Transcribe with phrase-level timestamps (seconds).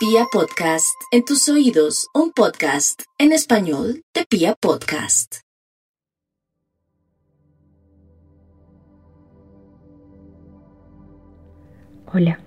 [0.00, 5.40] Pia Podcast, en tus oídos, un podcast en español de Pia Podcast.
[12.06, 12.40] Hola,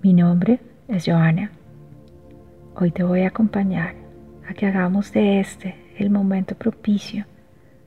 [0.00, 0.58] mi nombre
[0.88, 1.52] es Joana.
[2.76, 3.94] Hoy te voy a acompañar
[4.48, 7.26] a que hagamos de este el momento propicio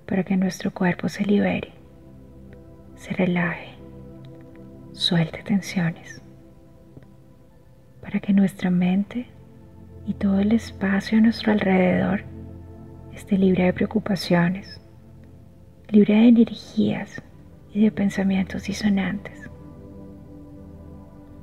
[0.06, 1.74] para que nuestro cuerpo se libere,
[2.96, 3.74] se relaje,
[4.94, 6.22] suelte tensiones
[8.16, 9.26] para que nuestra mente
[10.08, 12.24] y todo el espacio a nuestro alrededor
[13.14, 14.80] esté libre de preocupaciones,
[15.90, 17.22] libre de energías
[17.74, 19.50] y de pensamientos disonantes.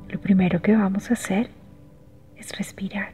[0.08, 1.50] Lo primero que vamos a hacer
[2.38, 3.10] es respirar.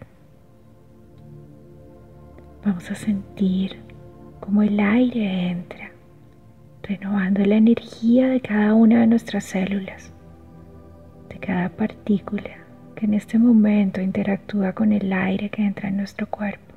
[2.64, 3.82] Vamos a sentir
[4.38, 5.90] cómo el aire entra,
[6.84, 10.12] renovando la energía de cada una de nuestras células,
[11.28, 12.67] de cada partícula
[12.98, 16.74] que en este momento interactúa con el aire que entra en nuestro cuerpo.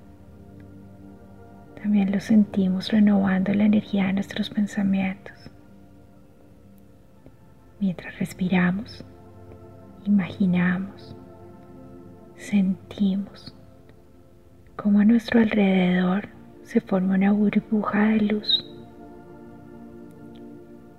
[1.82, 5.34] También lo sentimos renovando la energía de nuestros pensamientos.
[7.80, 9.04] Mientras respiramos,
[10.06, 11.16] imaginamos,
[12.36, 13.56] sentimos
[14.76, 16.30] cómo a nuestro alrededor
[16.62, 18.64] se forma una burbuja de luz.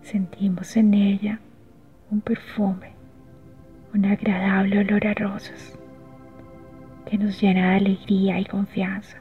[0.00, 1.38] Sentimos en ella
[2.10, 2.91] un perfume
[3.94, 5.78] un agradable olor a rosas
[7.06, 9.18] que nos llena de alegría y confianza.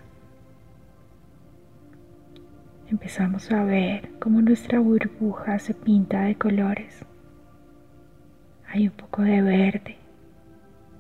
[2.90, 7.06] Empezamos a ver cómo nuestra burbuja se pinta de colores.
[8.70, 9.98] Hay un poco de verde,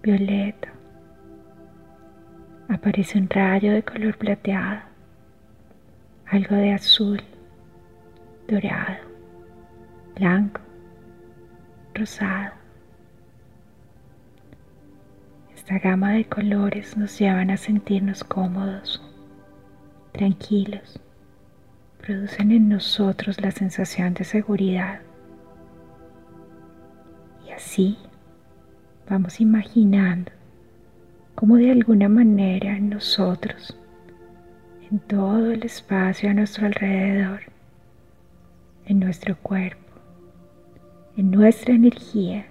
[0.03, 0.69] violeta.
[2.67, 4.81] Aparece un rayo de color plateado,
[6.25, 7.22] algo de azul,
[8.47, 8.97] dorado,
[10.16, 10.61] blanco,
[11.94, 12.61] rosado.
[15.72, 19.02] Esta gama de colores nos llevan a sentirnos cómodos,
[20.11, 21.00] tranquilos,
[22.02, 24.99] producen en nosotros la sensación de seguridad.
[27.48, 27.98] Y así
[29.09, 30.33] vamos imaginando
[31.36, 33.77] cómo de alguna manera nosotros,
[34.92, 37.43] en todo el espacio a nuestro alrededor,
[38.88, 40.02] en nuestro cuerpo,
[41.15, 42.45] en nuestra energía,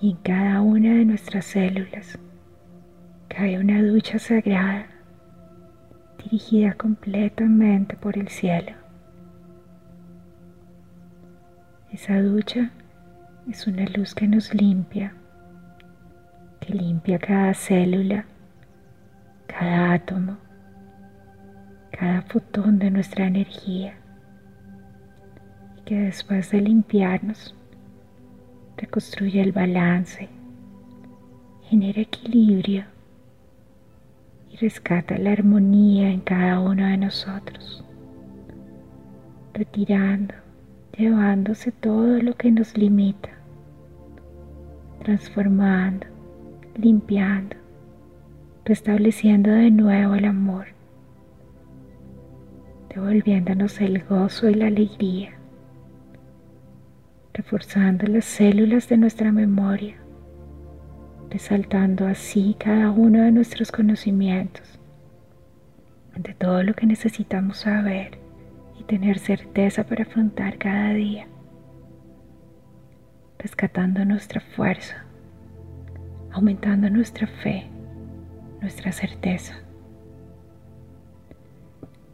[0.00, 2.18] y en cada una de nuestras células
[3.28, 4.86] cae una ducha sagrada
[6.22, 8.72] dirigida completamente por el cielo.
[11.92, 12.70] Esa ducha
[13.50, 15.14] es una luz que nos limpia,
[16.60, 18.26] que limpia cada célula,
[19.46, 20.36] cada átomo,
[21.90, 23.94] cada fotón de nuestra energía
[25.76, 27.57] y que después de limpiarnos
[28.78, 30.28] reconstruye el balance,
[31.64, 32.84] genera equilibrio
[34.50, 37.84] y rescata la armonía en cada uno de nosotros,
[39.52, 40.34] retirando,
[40.96, 43.30] llevándose todo lo que nos limita,
[45.02, 46.06] transformando,
[46.76, 47.56] limpiando,
[48.64, 50.66] restableciendo de nuevo el amor,
[52.94, 55.37] devolviéndonos el gozo y la alegría
[57.38, 59.94] reforzando las células de nuestra memoria,
[61.30, 64.80] resaltando así cada uno de nuestros conocimientos,
[66.16, 68.18] de todo lo que necesitamos saber
[68.76, 71.28] y tener certeza para afrontar cada día,
[73.38, 75.04] rescatando nuestra fuerza,
[76.32, 77.68] aumentando nuestra fe,
[78.60, 79.54] nuestra certeza.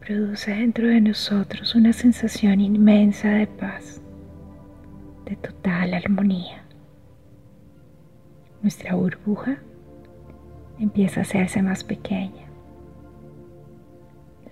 [0.00, 4.03] Produce dentro de nosotros una sensación inmensa de paz
[5.24, 6.62] de total armonía.
[8.62, 9.58] Nuestra burbuja
[10.78, 12.46] empieza a hacerse más pequeña.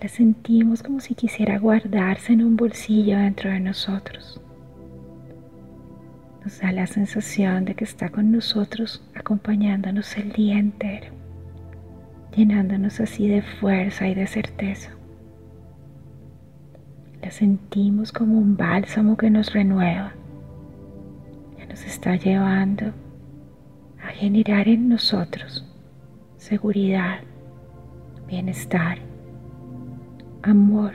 [0.01, 4.41] La sentimos como si quisiera guardarse en un bolsillo dentro de nosotros.
[6.43, 11.13] Nos da la sensación de que está con nosotros acompañándonos el día entero,
[12.35, 14.91] llenándonos así de fuerza y de certeza.
[17.21, 20.13] La sentimos como un bálsamo que nos renueva
[21.87, 22.93] está llevando
[24.01, 25.65] a generar en nosotros
[26.37, 27.21] seguridad,
[28.27, 28.97] bienestar,
[30.41, 30.93] amor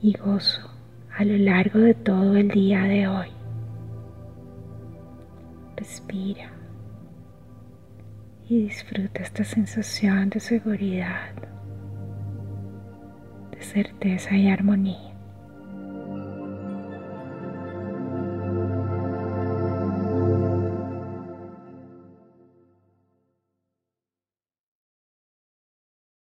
[0.00, 0.70] y gozo
[1.16, 3.28] a lo largo de todo el día de hoy.
[5.76, 6.50] Respira
[8.48, 11.34] y disfruta esta sensación de seguridad,
[13.52, 15.09] de certeza y armonía.